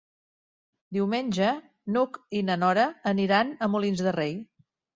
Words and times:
Diumenge 0.97 1.49
n'Hug 1.93 2.19
i 2.41 2.43
na 2.49 2.57
Nora 2.63 2.89
aniran 3.15 3.55
a 3.69 3.73
Molins 3.77 4.05
de 4.11 4.19
Rei. 4.21 4.37